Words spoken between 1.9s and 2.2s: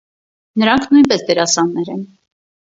են։